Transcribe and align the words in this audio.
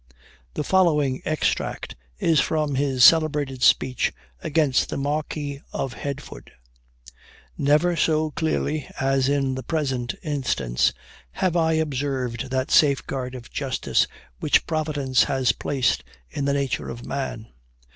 The 0.55 0.63
following 0.63 1.21
extract 1.25 1.95
is 2.17 2.39
from 2.39 2.73
his 2.73 3.03
celebrated 3.03 3.61
speech 3.61 4.11
against 4.41 4.89
the 4.89 4.97
Marquis 4.97 5.61
of 5.73 5.93
Headfort: 5.93 6.49
"Never 7.55 7.95
so 7.95 8.31
clearly 8.31 8.89
as 8.99 9.29
in 9.29 9.53
the 9.53 9.61
present 9.61 10.15
instance, 10.23 10.91
have 11.33 11.55
I 11.55 11.73
observed 11.73 12.49
that 12.49 12.71
safeguard 12.71 13.35
of 13.35 13.51
justice 13.51 14.07
which 14.39 14.65
Providence 14.65 15.25
has 15.25 15.51
placed 15.51 16.03
in 16.31 16.45
the 16.45 16.53
nature 16.53 16.89
of 16.89 17.05
man. 17.05 17.49